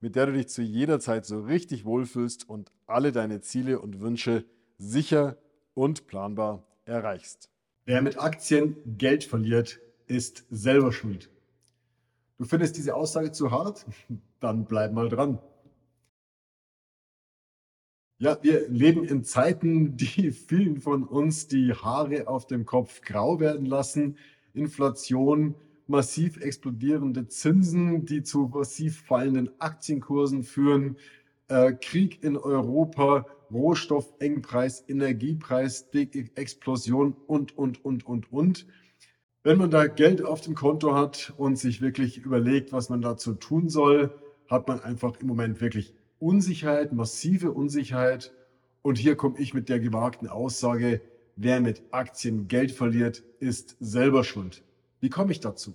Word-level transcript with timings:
mit 0.00 0.16
der 0.16 0.26
du 0.26 0.32
dich 0.32 0.48
zu 0.48 0.62
jeder 0.62 0.98
Zeit 0.98 1.26
so 1.26 1.40
richtig 1.40 1.84
wohlfühlst 1.84 2.48
und 2.48 2.72
alle 2.86 3.12
deine 3.12 3.40
Ziele 3.40 3.80
und 3.80 4.00
Wünsche 4.00 4.44
sicher 4.78 5.36
und 5.74 6.06
planbar 6.06 6.66
erreichst. 6.84 7.50
Wer 7.84 8.02
mit 8.02 8.18
Aktien 8.18 8.76
Geld 8.98 9.24
verliert, 9.24 9.80
ist 10.06 10.44
selber 10.50 10.92
schuld. 10.92 11.30
Du 12.38 12.44
findest 12.44 12.76
diese 12.76 12.94
Aussage 12.94 13.32
zu 13.32 13.50
hart? 13.50 13.86
Dann 14.40 14.64
bleib 14.64 14.92
mal 14.92 15.08
dran. 15.08 15.38
Ja, 18.18 18.38
wir 18.42 18.68
leben 18.68 19.04
in 19.04 19.24
Zeiten, 19.24 19.96
die 19.96 20.30
vielen 20.48 20.80
von 20.80 21.04
uns 21.04 21.48
die 21.48 21.72
Haare 21.72 22.28
auf 22.28 22.46
dem 22.46 22.66
Kopf 22.66 23.00
grau 23.02 23.40
werden 23.40 23.66
lassen. 23.66 24.16
Inflation, 24.52 25.54
massiv 25.90 26.40
explodierende 26.40 27.26
Zinsen, 27.26 28.06
die 28.06 28.22
zu 28.22 28.50
massiv 28.54 29.02
fallenden 29.02 29.50
Aktienkursen 29.60 30.44
führen, 30.44 30.96
äh, 31.48 31.72
Krieg 31.72 32.22
in 32.22 32.36
Europa, 32.36 33.26
Rohstoffengpreis, 33.52 34.84
Energiepreis, 34.88 35.88
Explosion 36.36 37.16
und, 37.26 37.58
und, 37.58 37.84
und, 37.84 38.06
und, 38.06 38.32
und. 38.32 38.66
Wenn 39.42 39.58
man 39.58 39.70
da 39.70 39.88
Geld 39.88 40.24
auf 40.24 40.40
dem 40.40 40.54
Konto 40.54 40.94
hat 40.94 41.34
und 41.36 41.58
sich 41.58 41.80
wirklich 41.80 42.18
überlegt, 42.18 42.72
was 42.72 42.88
man 42.88 43.02
dazu 43.02 43.34
tun 43.34 43.68
soll, 43.68 44.14
hat 44.48 44.68
man 44.68 44.80
einfach 44.80 45.18
im 45.20 45.26
Moment 45.26 45.60
wirklich 45.60 45.92
Unsicherheit, 46.20 46.92
massive 46.92 47.50
Unsicherheit. 47.50 48.32
Und 48.82 48.96
hier 48.96 49.16
komme 49.16 49.38
ich 49.38 49.54
mit 49.54 49.68
der 49.68 49.80
gewagten 49.80 50.28
Aussage, 50.28 51.00
wer 51.34 51.60
mit 51.60 51.82
Aktien 51.90 52.46
Geld 52.46 52.70
verliert, 52.70 53.24
ist 53.40 53.76
selber 53.80 54.22
schuld. 54.22 54.62
Wie 55.00 55.08
komme 55.08 55.32
ich 55.32 55.40
dazu? 55.40 55.74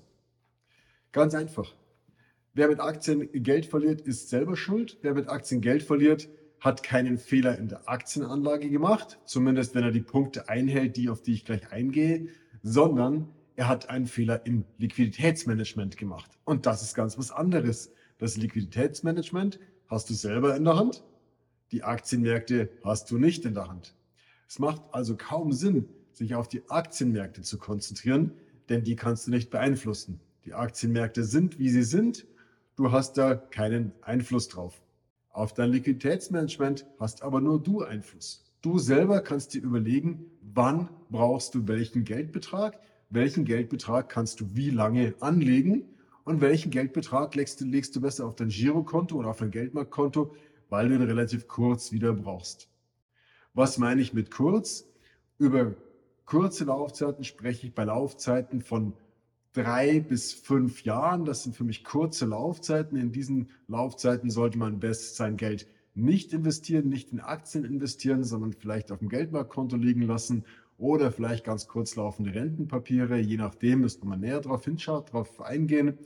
Ganz 1.12 1.34
einfach. 1.34 1.74
Wer 2.54 2.70
mit 2.70 2.80
Aktien 2.80 3.30
Geld 3.32 3.66
verliert, 3.66 4.02
ist 4.02 4.30
selber 4.30 4.56
schuld. 4.56 4.98
Wer 5.02 5.14
mit 5.14 5.28
Aktien 5.28 5.62
Geld 5.62 5.84
verliert, 5.84 6.30
hat 6.60 6.84
keinen 6.84 7.18
Fehler 7.18 7.58
in 7.58 7.68
der 7.68 7.90
Aktienanlage 7.90 8.70
gemacht, 8.70 9.20
zumindest 9.26 9.76
wenn 9.76 9.84
er 9.84 9.92
die 9.92 10.02
Punkte 10.02 10.48
einhält, 10.48 10.96
die 10.98 11.10
auf 11.10 11.22
die 11.22 11.34
ich 11.34 11.46
gleich 11.46 11.72
eingehe, 11.72 12.28
sondern 12.64 13.30
er 13.56 13.68
hat 13.68 13.90
einen 13.90 14.08
Fehler 14.08 14.46
im 14.46 14.66
Liquiditätsmanagement 14.78 15.98
gemacht. 15.98 16.32
Und 16.44 16.66
das 16.66 16.82
ist 16.82 16.96
ganz 16.96 17.18
was 17.18 17.32
anderes. 17.32 17.92
Das 18.18 18.38
Liquiditätsmanagement 18.38 19.60
hast 19.88 20.10
du 20.10 20.14
selber 20.14 20.56
in 20.56 20.64
der 20.64 20.76
Hand, 20.76 21.04
die 21.72 21.84
Aktienmärkte 21.84 22.70
hast 22.84 23.12
du 23.12 23.18
nicht 23.18 23.46
in 23.46 23.54
der 23.54 23.68
Hand. 23.68 23.96
Es 24.48 24.60
macht 24.60 24.82
also 24.92 25.16
kaum 25.18 25.52
Sinn, 25.52 25.90
sich 26.14 26.36
auf 26.36 26.48
die 26.48 26.70
Aktienmärkte 26.70 27.42
zu 27.42 27.58
konzentrieren, 27.58 28.32
denn 28.70 28.84
die 28.84 28.96
kannst 28.96 29.28
du 29.28 29.32
nicht 29.32 29.50
beeinflussen. 29.50 30.20
Die 30.46 30.54
Aktienmärkte 30.54 31.24
sind, 31.24 31.60
wie 31.60 31.70
sie 31.70 31.84
sind. 31.84 32.26
Du 32.76 32.92
hast 32.92 33.18
da 33.18 33.36
keinen 33.36 33.92
Einfluss 34.02 34.48
drauf. 34.48 34.82
Auf 35.30 35.54
dein 35.54 35.72
Liquiditätsmanagement 35.72 36.86
hast 37.00 37.24
aber 37.24 37.42
nur 37.42 37.62
du 37.62 37.82
Einfluss. 37.82 38.46
Du 38.62 38.80
selber 38.80 39.22
kannst 39.22 39.54
dir 39.54 39.62
überlegen, 39.62 40.26
wann 40.42 40.90
brauchst 41.10 41.56
du 41.56 41.68
welchen 41.68 42.04
Geldbetrag, 42.04 42.80
welchen 43.10 43.46
Geldbetrag 43.46 44.10
kannst 44.10 44.40
du 44.40 44.56
wie 44.56 44.70
lange 44.70 45.14
anlegen 45.20 45.84
und 46.24 46.42
welchen 46.42 46.72
Geldbetrag 46.72 47.36
legst 47.36 47.62
du, 47.62 47.66
legst 47.66 47.96
du 47.96 48.02
besser 48.02 48.26
auf 48.26 48.36
dein 48.36 48.50
Girokonto 48.50 49.16
oder 49.18 49.30
auf 49.30 49.38
dein 49.38 49.52
Geldmarktkonto, 49.52 50.36
weil 50.70 50.90
du 50.90 50.96
ihn 50.96 51.04
relativ 51.04 51.48
kurz 51.48 51.92
wieder 51.92 52.14
brauchst. 52.14 52.70
Was 53.54 53.78
meine 53.78 54.02
ich 54.02 54.14
mit 54.14 54.32
kurz? 54.32 54.86
Über 55.38 55.76
kurze 56.26 56.66
Laufzeiten 56.66 57.24
spreche 57.24 57.68
ich 57.68 57.74
bei 57.74 57.84
Laufzeiten 57.84 58.62
von 58.62 58.94
drei 59.54 60.00
bis 60.00 60.34
fünf 60.34 60.84
Jahren. 60.84 61.26
Das 61.26 61.44
sind 61.44 61.56
für 61.56 61.64
mich 61.64 61.84
kurze 61.84 62.26
Laufzeiten. 62.26 62.98
In 62.98 63.12
diesen 63.12 63.50
Laufzeiten 63.68 64.30
sollte 64.30 64.58
man 64.58 64.80
best 64.80 65.16
sein 65.16 65.38
Geld 65.38 65.68
nicht 65.94 66.34
investieren, 66.34 66.90
nicht 66.90 67.12
in 67.14 67.22
Aktien 67.22 67.64
investieren, 67.64 68.24
sondern 68.24 68.54
vielleicht 68.54 68.92
auf 68.92 69.00
dem 69.00 69.10
Geldmarktkonto 69.10 69.78
liegen 69.78 70.02
lassen 70.02 70.44
oder 70.78 71.12
vielleicht 71.12 71.46
ganz 71.46 71.68
kurz 71.68 71.96
laufende 71.96 72.34
Rentenpapiere. 72.34 73.18
Je 73.18 73.38
nachdem 73.38 73.82
müsste 73.82 74.06
man 74.06 74.20
näher 74.20 74.42
darauf 74.42 74.66
hinschauen, 74.66 75.06
darauf 75.06 75.42
eingehen. 75.42 75.98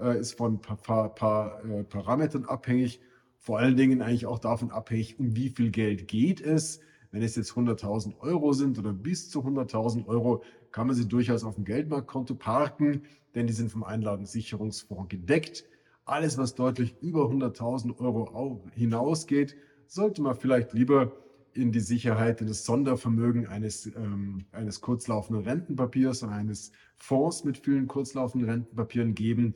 Äh, 0.00 0.18
ist 0.18 0.32
von 0.32 0.54
ein 0.54 0.60
paar, 0.60 0.76
paar, 0.78 1.14
paar 1.14 1.62
Parametern 1.84 2.46
abhängig. 2.46 3.00
Vor 3.38 3.58
allen 3.58 3.76
Dingen 3.76 4.00
eigentlich 4.00 4.26
auch 4.26 4.38
davon 4.38 4.70
abhängig, 4.70 5.18
um 5.18 5.36
wie 5.36 5.50
viel 5.50 5.70
Geld 5.70 6.08
geht 6.08 6.40
es. 6.40 6.80
Wenn 7.14 7.22
es 7.22 7.36
jetzt 7.36 7.52
100.000 7.52 8.18
Euro 8.22 8.52
sind 8.54 8.76
oder 8.76 8.92
bis 8.92 9.30
zu 9.30 9.42
100.000 9.42 10.08
Euro, 10.08 10.42
kann 10.72 10.88
man 10.88 10.96
sie 10.96 11.06
durchaus 11.06 11.44
auf 11.44 11.54
dem 11.54 11.64
Geldmarktkonto 11.64 12.34
parken, 12.34 13.02
denn 13.36 13.46
die 13.46 13.52
sind 13.52 13.70
vom 13.70 13.84
Einlagensicherungsfonds 13.84 15.10
gedeckt. 15.10 15.64
Alles, 16.06 16.38
was 16.38 16.56
deutlich 16.56 16.96
über 17.00 17.26
100.000 17.26 18.00
Euro 18.00 18.64
hinausgeht, 18.74 19.54
sollte 19.86 20.22
man 20.22 20.34
vielleicht 20.34 20.72
lieber 20.72 21.12
in 21.52 21.70
die 21.70 21.78
Sicherheit, 21.78 22.40
in 22.40 22.48
das 22.48 22.64
Sondervermögen 22.64 23.46
eines, 23.46 23.86
ähm, 23.94 24.46
eines 24.50 24.80
kurzlaufenden 24.80 25.44
Rentenpapiers 25.44 26.24
oder 26.24 26.32
eines 26.32 26.72
Fonds 26.96 27.44
mit 27.44 27.58
vielen 27.58 27.86
kurzlaufenden 27.86 28.50
Rentenpapieren 28.50 29.14
geben, 29.14 29.54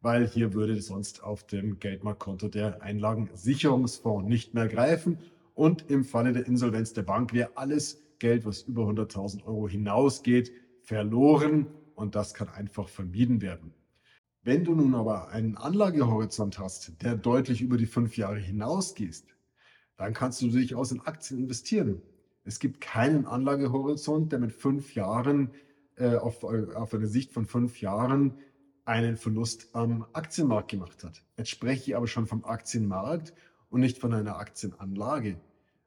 weil 0.00 0.28
hier 0.28 0.54
würde 0.54 0.80
sonst 0.80 1.24
auf 1.24 1.44
dem 1.44 1.80
Geldmarktkonto 1.80 2.46
der 2.46 2.82
Einlagensicherungsfonds 2.82 4.28
nicht 4.28 4.54
mehr 4.54 4.68
greifen 4.68 5.18
und 5.54 5.90
im 5.90 6.04
Falle 6.04 6.32
der 6.32 6.46
Insolvenz 6.46 6.92
der 6.92 7.02
Bank 7.02 7.32
wäre 7.32 7.56
alles 7.56 8.02
Geld, 8.18 8.44
was 8.44 8.62
über 8.62 8.82
100.000 8.84 9.44
Euro 9.44 9.68
hinausgeht, 9.68 10.52
verloren 10.82 11.66
und 11.94 12.14
das 12.14 12.34
kann 12.34 12.48
einfach 12.48 12.88
vermieden 12.88 13.40
werden. 13.42 13.74
Wenn 14.42 14.64
du 14.64 14.74
nun 14.74 14.94
aber 14.94 15.28
einen 15.28 15.56
Anlagehorizont 15.56 16.58
hast, 16.58 17.02
der 17.02 17.16
deutlich 17.16 17.60
über 17.60 17.76
die 17.76 17.86
fünf 17.86 18.16
Jahre 18.16 18.38
hinausgeht, 18.38 19.24
dann 19.96 20.14
kannst 20.14 20.40
du 20.40 20.48
durchaus 20.48 20.92
in 20.92 21.00
Aktien 21.00 21.40
investieren. 21.40 22.00
Es 22.44 22.58
gibt 22.58 22.80
keinen 22.80 23.26
Anlagehorizont, 23.26 24.32
der 24.32 24.38
mit 24.38 24.52
fünf 24.52 24.94
Jahren, 24.94 25.50
äh, 25.96 26.16
auf, 26.16 26.42
auf 26.42 26.94
eine 26.94 27.06
Sicht 27.06 27.32
von 27.32 27.44
fünf 27.44 27.82
Jahren, 27.82 28.38
einen 28.86 29.18
Verlust 29.18 29.68
am 29.74 30.06
Aktienmarkt 30.14 30.70
gemacht 30.70 31.04
hat. 31.04 31.22
Jetzt 31.36 31.50
spreche 31.50 31.90
ich 31.90 31.96
aber 31.96 32.06
schon 32.06 32.26
vom 32.26 32.44
Aktienmarkt 32.44 33.34
und 33.70 33.80
nicht 33.80 33.98
von 33.98 34.12
einer 34.12 34.36
Aktienanlage. 34.36 35.40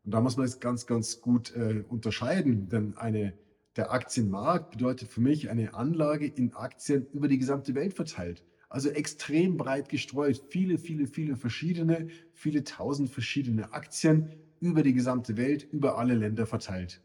Und 0.03 0.13
da 0.13 0.21
muss 0.21 0.37
man 0.37 0.45
es 0.45 0.59
ganz, 0.59 0.85
ganz 0.85 1.21
gut 1.21 1.55
äh, 1.55 1.83
unterscheiden, 1.87 2.69
denn 2.69 2.97
eine, 2.97 3.33
der 3.75 3.91
Aktienmarkt 3.91 4.71
bedeutet 4.71 5.09
für 5.09 5.21
mich 5.21 5.49
eine 5.49 5.73
Anlage 5.73 6.27
in 6.27 6.53
Aktien 6.53 7.07
über 7.13 7.27
die 7.27 7.37
gesamte 7.37 7.75
Welt 7.75 7.93
verteilt. 7.93 8.43
Also 8.69 8.89
extrem 8.89 9.57
breit 9.57 9.87
gestreut, 9.87 10.41
viele, 10.49 10.77
viele, 10.77 11.07
viele 11.07 11.35
verschiedene, 11.35 12.07
viele 12.33 12.63
tausend 12.63 13.09
verschiedene 13.09 13.71
Aktien 13.71 14.31
über 14.59 14.81
die 14.81 14.93
gesamte 14.93 15.37
Welt, 15.37 15.67
über 15.71 15.97
alle 15.97 16.15
Länder 16.15 16.45
verteilt. 16.45 17.01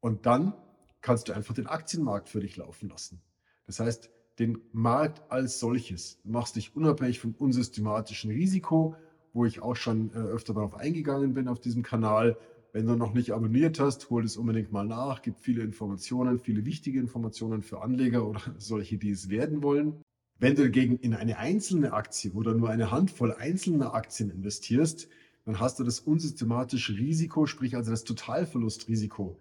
Und 0.00 0.26
dann 0.26 0.54
kannst 1.00 1.28
du 1.28 1.32
einfach 1.32 1.54
den 1.54 1.66
Aktienmarkt 1.66 2.28
für 2.28 2.40
dich 2.40 2.56
laufen 2.56 2.88
lassen. 2.88 3.20
Das 3.66 3.80
heißt, 3.80 4.10
den 4.38 4.60
Markt 4.72 5.30
als 5.30 5.58
solches. 5.58 6.20
Du 6.22 6.30
machst 6.30 6.56
dich 6.56 6.74
unabhängig 6.74 7.18
vom 7.18 7.34
unsystematischen 7.34 8.30
Risiko, 8.30 8.96
wo 9.32 9.44
ich 9.44 9.60
auch 9.60 9.76
schon 9.76 10.10
äh, 10.14 10.18
öfter 10.18 10.54
darauf 10.54 10.74
eingegangen 10.74 11.34
bin 11.34 11.48
auf 11.48 11.60
diesem 11.60 11.82
Kanal. 11.82 12.36
Wenn 12.72 12.86
du 12.86 12.96
noch 12.96 13.14
nicht 13.14 13.32
abonniert 13.32 13.80
hast, 13.80 14.10
hol 14.10 14.24
es 14.24 14.36
unbedingt 14.36 14.72
mal 14.72 14.84
nach. 14.84 15.22
Gibt 15.22 15.40
viele 15.40 15.62
Informationen, 15.62 16.38
viele 16.38 16.64
wichtige 16.66 17.00
Informationen 17.00 17.62
für 17.62 17.82
Anleger 17.82 18.26
oder 18.26 18.40
solche, 18.58 18.98
die 18.98 19.10
es 19.10 19.28
werden 19.30 19.62
wollen. 19.62 20.02
Wenn 20.38 20.54
du 20.54 20.62
dagegen 20.62 20.98
in 20.98 21.14
eine 21.14 21.38
einzelne 21.38 21.92
Aktie 21.92 22.32
oder 22.32 22.54
nur 22.54 22.70
eine 22.70 22.90
Handvoll 22.90 23.32
einzelner 23.32 23.94
Aktien 23.94 24.30
investierst, 24.30 25.08
dann 25.44 25.58
hast 25.58 25.80
du 25.80 25.84
das 25.84 26.00
unsystematische 26.00 26.92
Risiko, 26.96 27.46
sprich 27.46 27.74
also 27.74 27.90
das 27.90 28.04
Totalverlustrisiko. 28.04 29.38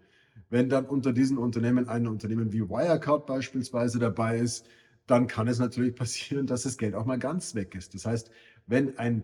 Wenn 0.50 0.70
dann 0.70 0.86
unter 0.86 1.14
diesen 1.14 1.38
Unternehmen 1.38 1.90
ein 1.90 2.08
Unternehmen 2.08 2.54
wie 2.54 2.62
Wirecard 2.62 3.26
beispielsweise 3.26 4.00
dabei 4.00 4.40
ist, 4.40 4.66
dann 5.06 5.28
kann 5.28 5.48
es 5.48 5.60
natürlich 5.60 5.96
passieren, 5.96 6.48
dass 6.48 6.64
das 6.64 6.78
Geld 6.78 6.96
auch 6.96 7.06
mal 7.06 7.20
ganz 7.20 7.56
weg 7.56 7.76
ist. 7.76 7.94
Das 7.94 8.06
heißt, 8.06 8.32
wenn 8.66 8.98
ein 8.98 9.24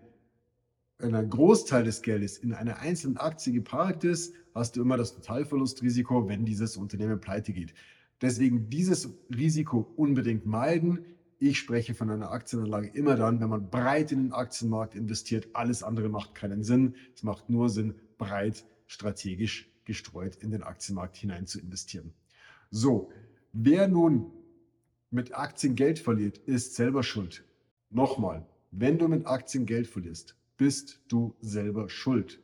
ein 0.99 1.29
Großteil 1.29 1.83
des 1.83 2.01
Geldes 2.01 2.37
in 2.37 2.53
einer 2.53 2.79
einzelnen 2.79 3.17
Aktie 3.17 3.53
geparkt 3.53 4.03
ist, 4.03 4.33
hast 4.53 4.75
du 4.75 4.81
immer 4.81 4.97
das 4.97 5.15
Totalverlustrisiko, 5.15 6.29
wenn 6.29 6.45
dieses 6.45 6.77
Unternehmen 6.77 7.19
pleite 7.19 7.53
geht. 7.53 7.73
Deswegen 8.21 8.69
dieses 8.69 9.09
Risiko 9.29 9.91
unbedingt 9.97 10.45
meiden, 10.45 11.05
Ich 11.45 11.59
spreche 11.59 11.93
von 11.93 12.09
einer 12.09 12.31
Aktienanlage 12.31 12.87
immer 12.87 13.17
dann, 13.17 13.41
wenn 13.41 13.49
man 13.49 13.69
breit 13.69 14.13
in 14.13 14.23
den 14.23 14.31
Aktienmarkt 14.31 14.95
investiert. 14.95 15.49
Alles 15.51 15.83
andere 15.83 16.07
macht 16.07 16.35
keinen 16.35 16.63
Sinn. 16.63 16.95
Es 17.13 17.23
macht 17.23 17.49
nur 17.49 17.67
Sinn, 17.67 17.95
breit 18.17 18.65
strategisch 18.87 19.69
gestreut 19.83 20.37
in 20.37 20.51
den 20.51 20.63
Aktienmarkt 20.63 21.17
hinein 21.17 21.45
zu 21.45 21.59
investieren. 21.59 22.13
So, 22.71 23.11
wer 23.51 23.89
nun 23.89 24.31
mit 25.11 25.35
Aktien 25.37 25.75
Geld 25.75 25.99
verliert, 25.99 26.37
ist 26.37 26.75
selber 26.75 27.03
schuld. 27.03 27.43
Nochmal, 27.89 28.47
wenn 28.71 28.97
du 28.97 29.09
mit 29.09 29.27
Aktien 29.27 29.65
Geld 29.65 29.87
verlierst, 29.87 30.37
bist 30.63 31.01
du 31.09 31.35
selber 31.41 31.89
schuld. 31.89 32.39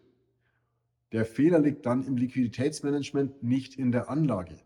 Der 1.13 1.23
Fehler 1.23 1.59
liegt 1.59 1.85
dann 1.85 2.05
im 2.05 2.17
Liquiditätsmanagement, 2.17 3.41
nicht 3.43 3.75
in 3.75 3.93
der 3.93 4.09
Anlage. 4.09 4.57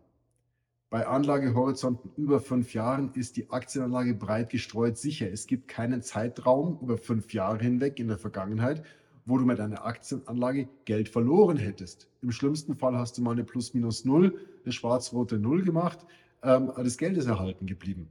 Bei 0.89 1.05
Anlagehorizonten 1.05 2.09
über 2.17 2.39
fünf 2.39 2.73
Jahren 2.73 3.13
ist 3.13 3.37
die 3.37 3.51
Aktienanlage 3.51 4.15
breit 4.15 4.49
gestreut 4.49 4.97
sicher. 4.97 5.31
Es 5.31 5.45
gibt 5.45 5.67
keinen 5.67 6.01
Zeitraum 6.01 6.79
über 6.81 6.97
fünf 6.97 7.31
Jahre 7.31 7.59
hinweg 7.59 7.99
in 7.99 8.07
der 8.07 8.17
Vergangenheit, 8.17 8.81
wo 9.27 9.37
du 9.37 9.45
mit 9.45 9.59
einer 9.59 9.85
Aktienanlage 9.85 10.67
Geld 10.85 11.07
verloren 11.09 11.57
hättest. 11.57 12.09
Im 12.23 12.31
schlimmsten 12.31 12.75
Fall 12.75 12.97
hast 12.97 13.19
du 13.19 13.21
mal 13.21 13.33
eine 13.33 13.43
Plus-Minus-Null, 13.43 14.35
eine 14.63 14.73
schwarz-rote 14.73 15.37
Null 15.37 15.61
gemacht, 15.61 15.99
ähm, 16.41 16.71
das 16.75 16.97
Geld 16.97 17.17
ist 17.17 17.27
erhalten 17.27 17.67
geblieben. 17.67 18.07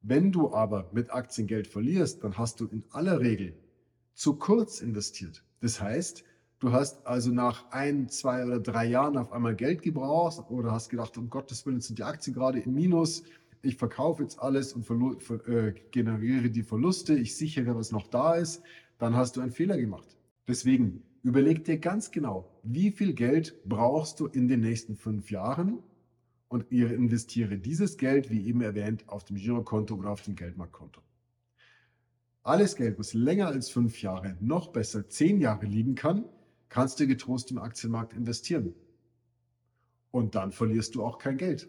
Wenn 0.00 0.30
du 0.30 0.54
aber 0.54 0.88
mit 0.92 1.12
Aktien 1.12 1.48
Geld 1.48 1.66
verlierst, 1.66 2.22
dann 2.22 2.38
hast 2.38 2.60
du 2.60 2.66
in 2.66 2.84
aller 2.92 3.18
Regel 3.18 3.56
zu 4.14 4.34
kurz 4.34 4.80
investiert. 4.80 5.44
Das 5.60 5.80
heißt, 5.80 6.24
du 6.58 6.72
hast 6.72 7.06
also 7.06 7.30
nach 7.30 7.70
ein, 7.70 8.08
zwei 8.08 8.44
oder 8.44 8.60
drei 8.60 8.86
Jahren 8.86 9.16
auf 9.16 9.32
einmal 9.32 9.56
Geld 9.56 9.82
gebraucht 9.82 10.50
oder 10.50 10.72
hast 10.72 10.88
gedacht, 10.88 11.16
um 11.18 11.30
Gottes 11.30 11.64
Willen 11.66 11.80
sind 11.80 11.98
die 11.98 12.04
Aktien 12.04 12.34
gerade 12.34 12.60
im 12.60 12.74
Minus, 12.74 13.24
ich 13.64 13.76
verkaufe 13.76 14.22
jetzt 14.22 14.40
alles 14.40 14.72
und 14.72 14.90
äh, 15.46 15.72
generiere 15.92 16.50
die 16.50 16.64
Verluste, 16.64 17.14
ich 17.14 17.36
sichere, 17.36 17.76
was 17.76 17.92
noch 17.92 18.08
da 18.08 18.34
ist 18.34 18.60
dann 19.02 19.16
hast 19.16 19.36
du 19.36 19.40
einen 19.40 19.50
Fehler 19.50 19.76
gemacht. 19.76 20.16
Deswegen 20.46 21.02
überleg 21.24 21.64
dir 21.64 21.78
ganz 21.78 22.12
genau, 22.12 22.48
wie 22.62 22.92
viel 22.92 23.14
Geld 23.14 23.60
brauchst 23.64 24.20
du 24.20 24.28
in 24.28 24.46
den 24.46 24.60
nächsten 24.60 24.94
fünf 24.94 25.28
Jahren 25.32 25.80
und 26.46 26.70
investiere 26.70 27.58
dieses 27.58 27.96
Geld, 27.96 28.30
wie 28.30 28.46
eben 28.46 28.60
erwähnt, 28.60 29.08
auf 29.08 29.24
dem 29.24 29.38
Girokonto 29.38 29.96
oder 29.96 30.10
auf 30.10 30.22
dem 30.22 30.36
Geldmarktkonto. 30.36 31.00
Alles 32.42 32.74
Geld, 32.74 32.98
was 32.98 33.14
länger 33.14 33.48
als 33.48 33.70
fünf 33.70 34.02
Jahre, 34.02 34.36
noch 34.40 34.68
besser 34.68 35.08
zehn 35.08 35.40
Jahre 35.40 35.66
liegen 35.66 35.94
kann, 35.94 36.24
kannst 36.68 36.98
du 36.98 37.06
getrost 37.06 37.50
im 37.50 37.58
Aktienmarkt 37.58 38.14
investieren. 38.14 38.74
Und 40.10 40.34
dann 40.34 40.50
verlierst 40.50 40.94
du 40.94 41.04
auch 41.04 41.18
kein 41.18 41.36
Geld. 41.36 41.68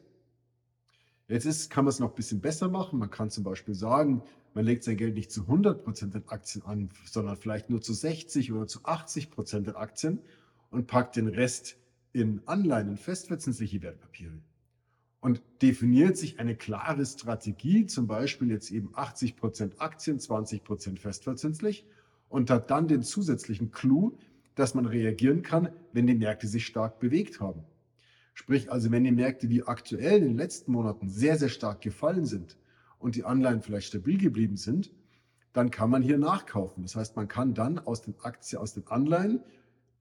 Jetzt 1.28 1.46
ist, 1.46 1.70
kann 1.70 1.86
man 1.86 1.90
es 1.90 2.00
noch 2.00 2.10
ein 2.10 2.16
bisschen 2.16 2.42
besser 2.42 2.70
machen. 2.70 3.00
Man 3.00 3.10
kann 3.10 3.30
zum 3.30 3.44
Beispiel 3.44 3.76
sagen, 3.76 4.24
man 4.54 4.66
legt 4.66 4.84
sein 4.84 4.98
Geld 4.98 5.16
nicht 5.16 5.32
zu 5.32 5.44
100% 5.44 6.16
in 6.16 6.28
Aktien 6.28 6.66
an, 6.66 6.90
sondern 7.06 7.38
vielleicht 7.38 7.70
nur 7.70 7.82
zu 7.82 7.94
60 7.94 8.52
oder 8.52 8.68
zu 8.68 8.80
80% 8.82 9.70
in 9.70 9.76
Aktien 9.76 10.20
und 10.70 10.88
packt 10.88 11.16
den 11.16 11.28
Rest 11.28 11.78
in 12.12 12.42
Anleihen, 12.46 12.90
in 12.90 12.98
festverzinsliche 12.98 13.82
Wertpapiere. 13.82 14.40
Und 15.24 15.42
definiert 15.62 16.18
sich 16.18 16.42
eine 16.42 16.54
klare 16.54 17.06
Strategie, 17.06 17.86
zum 17.86 18.08
Beispiel 18.08 18.52
jetzt 18.52 18.72
eben 18.72 18.94
80% 18.94 19.78
Aktien, 19.78 20.20
20% 20.20 21.00
festverzinslich 21.00 21.86
und 22.28 22.50
hat 22.50 22.70
dann 22.70 22.90
den 22.90 23.04
zusätzlichen 23.04 23.72
Clou, 23.72 24.18
dass 24.56 24.76
man 24.76 24.86
reagieren 24.86 25.42
kann, 25.42 25.70
wenn 25.94 26.08
die 26.08 26.14
Märkte 26.14 26.46
sich 26.48 26.66
stark 26.66 27.00
bewegt 27.00 27.40
haben. 27.40 27.64
Sprich 28.34 28.70
also, 28.70 28.92
wenn 28.92 29.06
die 29.06 29.14
Märkte 29.14 29.48
wie 29.48 29.64
aktuell 29.64 30.18
in 30.18 30.28
den 30.28 30.38
letzten 30.38 30.74
Monaten 30.74 31.08
sehr, 31.08 31.38
sehr 31.38 31.48
stark 31.48 31.80
gefallen 31.80 32.26
sind 32.26 32.58
und 33.00 33.16
die 33.16 33.24
Anleihen 33.24 33.62
vielleicht 33.62 33.88
stabil 33.88 34.18
geblieben 34.18 34.58
sind, 34.58 34.92
dann 35.54 35.72
kann 35.72 35.90
man 35.90 36.02
hier 36.02 36.18
nachkaufen. 36.18 36.84
Das 36.84 36.98
heißt, 36.98 37.16
man 37.16 37.30
kann 37.30 37.54
dann 37.54 37.80
aus 37.80 38.02
den 38.02 38.16
Aktien, 38.24 38.62
aus 38.62 38.74
den 38.74 38.86
Anleihen 38.88 39.40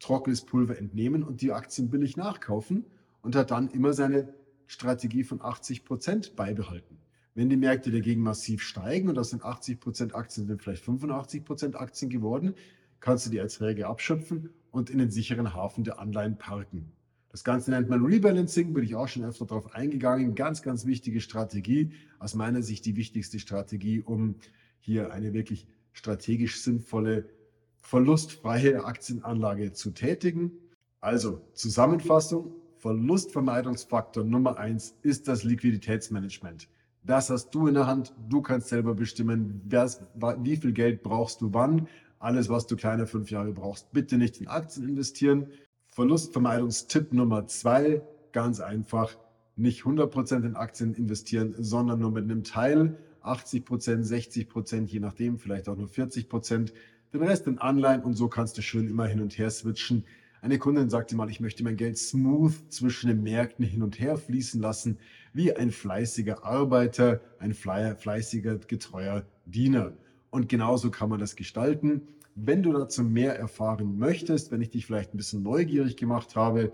trockenes 0.00 0.44
Pulver 0.44 0.76
entnehmen 0.76 1.22
und 1.22 1.42
die 1.42 1.52
Aktien 1.52 1.90
billig 1.90 2.16
nachkaufen 2.16 2.86
und 3.20 3.36
hat 3.36 3.52
dann 3.52 3.68
immer 3.68 3.92
seine 3.92 4.34
Strategie 4.66 5.24
von 5.24 5.42
80 5.42 5.84
Prozent 5.84 6.36
beibehalten. 6.36 6.98
Wenn 7.34 7.48
die 7.48 7.56
Märkte 7.56 7.90
dagegen 7.90 8.22
massiv 8.22 8.62
steigen 8.62 9.08
und 9.08 9.18
aus 9.18 9.30
den 9.30 9.42
80 9.42 9.80
Prozent 9.80 10.14
Aktien 10.14 10.46
sind 10.46 10.62
vielleicht 10.62 10.84
85 10.84 11.44
Prozent 11.44 11.76
Aktien 11.76 12.10
geworden, 12.10 12.54
kannst 13.00 13.26
du 13.26 13.30
die 13.30 13.38
Erträge 13.38 13.86
abschöpfen 13.86 14.50
und 14.70 14.90
in 14.90 14.98
den 14.98 15.10
sicheren 15.10 15.54
Hafen 15.54 15.84
der 15.84 15.98
Anleihen 15.98 16.36
parken. 16.36 16.92
Das 17.30 17.44
Ganze 17.44 17.70
nennt 17.70 17.88
man 17.88 18.04
Rebalancing, 18.04 18.74
bin 18.74 18.84
ich 18.84 18.94
auch 18.94 19.08
schon 19.08 19.24
öfter 19.24 19.46
darauf 19.46 19.74
eingegangen. 19.74 20.34
Ganz, 20.34 20.60
ganz 20.60 20.84
wichtige 20.84 21.22
Strategie. 21.22 21.92
Aus 22.18 22.34
meiner 22.34 22.62
Sicht 22.62 22.84
die 22.84 22.96
wichtigste 22.96 23.38
Strategie, 23.38 24.02
um 24.02 24.34
hier 24.80 25.12
eine 25.12 25.32
wirklich 25.32 25.66
strategisch 25.92 26.60
sinnvolle, 26.60 27.30
verlustfreie 27.78 28.84
Aktienanlage 28.84 29.72
zu 29.72 29.92
tätigen. 29.92 30.52
Also 31.00 31.40
Zusammenfassung, 31.54 32.52
Verlustvermeidungsfaktor 32.82 34.24
Nummer 34.24 34.58
eins 34.58 34.96
ist 35.02 35.28
das 35.28 35.44
Liquiditätsmanagement. 35.44 36.68
Das 37.04 37.30
hast 37.30 37.50
du 37.50 37.68
in 37.68 37.74
der 37.74 37.86
Hand. 37.86 38.12
Du 38.28 38.42
kannst 38.42 38.70
selber 38.70 38.96
bestimmen, 38.96 39.62
wie 39.64 40.56
viel 40.56 40.72
Geld 40.72 41.04
brauchst 41.04 41.40
du 41.42 41.54
wann. 41.54 41.86
Alles, 42.18 42.48
was 42.48 42.66
du 42.66 42.74
kleine 42.74 43.06
fünf 43.06 43.30
Jahre 43.30 43.52
brauchst, 43.52 43.92
bitte 43.92 44.18
nicht 44.18 44.40
in 44.40 44.48
Aktien 44.48 44.88
investieren. 44.88 45.46
Verlustvermeidungstipp 45.86 47.12
Nummer 47.12 47.46
zwei, 47.46 48.02
ganz 48.32 48.58
einfach, 48.58 49.16
nicht 49.54 49.82
100% 49.84 50.44
in 50.44 50.56
Aktien 50.56 50.94
investieren, 50.94 51.54
sondern 51.56 52.00
nur 52.00 52.10
mit 52.10 52.24
einem 52.24 52.42
Teil, 52.42 52.98
80%, 53.22 54.04
60%, 54.04 54.86
je 54.86 54.98
nachdem, 54.98 55.38
vielleicht 55.38 55.68
auch 55.68 55.76
nur 55.76 55.86
40%, 55.86 56.72
den 57.12 57.22
Rest 57.22 57.46
in 57.46 57.58
Anleihen 57.58 58.02
und 58.02 58.14
so 58.14 58.26
kannst 58.26 58.58
du 58.58 58.62
schön 58.62 58.88
immer 58.88 59.06
hin 59.06 59.20
und 59.20 59.38
her 59.38 59.50
switchen. 59.50 60.04
Eine 60.42 60.58
Kundin 60.58 60.90
sagte 60.90 61.14
mal, 61.14 61.30
ich 61.30 61.38
möchte 61.38 61.62
mein 61.62 61.76
Geld 61.76 61.96
smooth 61.96 62.52
zwischen 62.68 63.06
den 63.06 63.22
Märkten 63.22 63.64
hin 63.64 63.80
und 63.80 64.00
her 64.00 64.16
fließen 64.16 64.60
lassen, 64.60 64.98
wie 65.32 65.54
ein 65.54 65.70
fleißiger 65.70 66.44
Arbeiter, 66.44 67.20
ein 67.38 67.54
fleißiger, 67.54 68.58
getreuer 68.58 69.24
Diener. 69.46 69.92
Und 70.30 70.48
genauso 70.48 70.90
kann 70.90 71.10
man 71.10 71.20
das 71.20 71.36
gestalten. 71.36 72.08
Wenn 72.34 72.64
du 72.64 72.72
dazu 72.72 73.04
mehr 73.04 73.38
erfahren 73.38 74.00
möchtest, 74.00 74.50
wenn 74.50 74.60
ich 74.60 74.70
dich 74.70 74.84
vielleicht 74.84 75.14
ein 75.14 75.16
bisschen 75.16 75.44
neugierig 75.44 75.96
gemacht 75.96 76.34
habe, 76.34 76.72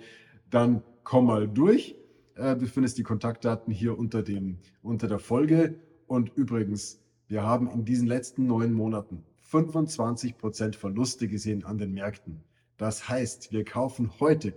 dann 0.48 0.82
komm 1.04 1.26
mal 1.26 1.46
durch. 1.46 1.94
Äh, 2.36 2.56
du 2.56 2.66
findest 2.66 2.96
die 2.96 3.02
Kontaktdaten 3.02 3.70
hier 3.70 3.98
unter, 3.98 4.22
dem, 4.22 4.56
unter 4.82 5.08
der 5.08 5.18
Folge. 5.18 5.74
Und 6.06 6.32
übrigens, 6.36 7.02
wir 7.26 7.42
haben 7.42 7.68
in 7.68 7.84
diesen 7.84 8.08
letzten 8.08 8.46
neun 8.46 8.72
Monaten 8.72 9.24
25% 9.52 10.74
Verluste 10.74 11.28
gesehen 11.28 11.66
an 11.66 11.76
den 11.76 11.92
Märkten. 11.92 12.47
Das 12.78 13.08
heißt, 13.08 13.52
wir 13.52 13.64
kaufen 13.64 14.10
heute 14.20 14.54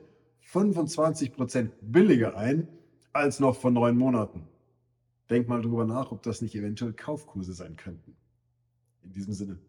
25% 0.51 1.69
billiger 1.81 2.37
ein 2.37 2.67
als 3.13 3.39
noch 3.39 3.55
vor 3.55 3.71
neun 3.71 3.97
Monaten. 3.97 4.47
Denk 5.29 5.47
mal 5.47 5.61
drüber 5.61 5.85
nach, 5.85 6.11
ob 6.11 6.23
das 6.23 6.41
nicht 6.41 6.55
eventuell 6.55 6.93
Kaufkurse 6.93 7.53
sein 7.53 7.75
könnten. 7.75 8.15
In 9.03 9.11
diesem 9.11 9.33
Sinne. 9.33 9.59